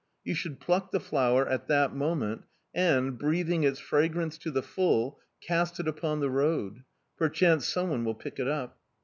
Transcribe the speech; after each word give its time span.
You 0.23 0.33
should 0.33 0.59
pluck 0.59 0.89
the 0.89 0.99
flower 0.99 1.47
at 1.47 1.67
that 1.67 1.93
moment, 1.95 2.45
and, 2.73 3.19
breathing 3.19 3.63
its 3.63 3.77
fragrance 3.79 4.35
to 4.39 4.49
the 4.49 4.63
full, 4.63 5.19
cast 5.41 5.79
it 5.79 5.87
upon 5.87 6.21
the 6.21 6.29
road: 6.31 6.83
perchance 7.17 7.67
someone 7.67 8.03
will 8.03 8.15
pick 8.15 8.39
it 8.39 8.47
up! 8.47 8.79